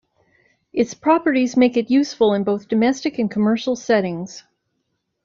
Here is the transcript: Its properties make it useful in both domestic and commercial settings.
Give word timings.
Its 0.73 0.95
properties 0.95 1.55
make 1.55 1.77
it 1.77 1.91
useful 1.91 2.33
in 2.33 2.43
both 2.43 2.67
domestic 2.67 3.19
and 3.19 3.29
commercial 3.29 3.75
settings. 3.75 4.43